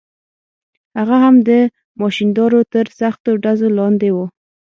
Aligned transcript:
هغه 0.97 1.15
هم 1.23 1.35
د 1.47 1.49
ماشیندارو 2.01 2.59
تر 2.73 2.85
سختو 2.99 3.31
ډزو 3.43 3.67
لاندې 3.79 4.09
و. 4.15 4.17